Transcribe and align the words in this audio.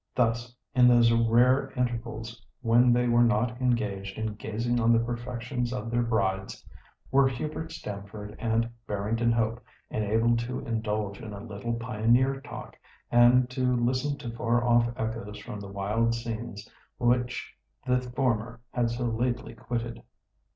Thus, 0.15 0.55
in 0.73 0.87
those 0.87 1.11
rare 1.11 1.69
intervals 1.75 2.43
when 2.61 2.91
they 2.91 3.07
were 3.07 3.21
not 3.23 3.61
engaged 3.61 4.17
in 4.17 4.33
gazing 4.33 4.79
on 4.79 4.91
the 4.91 4.99
perfections 4.99 5.71
of 5.71 5.91
their 5.91 6.01
brides, 6.01 6.65
were 7.11 7.27
Hubert 7.27 7.71
Stamford 7.71 8.35
and 8.39 8.67
Barrington 8.87 9.31
Hope 9.31 9.63
enabled 9.91 10.39
to 10.39 10.61
indulge 10.65 11.19
in 11.21 11.33
a 11.33 11.43
little 11.43 11.75
pioneer 11.75 12.41
talk, 12.41 12.79
and 13.11 13.47
to 13.51 13.75
listen 13.75 14.17
to 14.17 14.31
far 14.35 14.63
off 14.65 14.91
echoes 14.97 15.37
from 15.37 15.59
the 15.59 15.67
wild 15.69 16.15
scenes 16.15 16.67
which 16.97 17.53
the 17.85 18.01
former 18.01 18.59
had 18.71 18.89
so 18.89 19.03
lately 19.05 19.53
quitted. 19.53 20.01